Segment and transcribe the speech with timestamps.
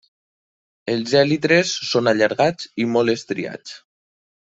[0.93, 3.81] Els èlitres són allargats i molt estriats.